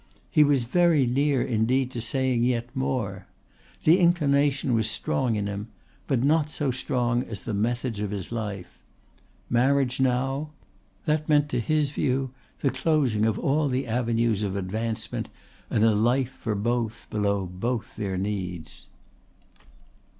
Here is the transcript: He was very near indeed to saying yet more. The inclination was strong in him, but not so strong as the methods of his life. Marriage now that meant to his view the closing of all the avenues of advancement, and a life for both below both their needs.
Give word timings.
He 0.31 0.43
was 0.43 0.63
very 0.63 1.05
near 1.05 1.43
indeed 1.43 1.91
to 1.91 2.01
saying 2.01 2.41
yet 2.43 2.75
more. 2.75 3.27
The 3.83 3.99
inclination 3.99 4.73
was 4.73 4.89
strong 4.89 5.35
in 5.35 5.45
him, 5.45 5.67
but 6.07 6.23
not 6.23 6.49
so 6.49 6.71
strong 6.71 7.21
as 7.25 7.43
the 7.43 7.53
methods 7.53 7.99
of 7.99 8.09
his 8.09 8.31
life. 8.31 8.79
Marriage 9.47 9.99
now 9.99 10.49
that 11.05 11.29
meant 11.29 11.49
to 11.49 11.59
his 11.59 11.91
view 11.91 12.31
the 12.61 12.71
closing 12.71 13.25
of 13.27 13.37
all 13.37 13.67
the 13.67 13.85
avenues 13.85 14.41
of 14.41 14.55
advancement, 14.55 15.29
and 15.69 15.83
a 15.83 15.93
life 15.93 16.31
for 16.31 16.55
both 16.55 17.05
below 17.11 17.45
both 17.45 17.95
their 17.95 18.17
needs. 18.17 18.87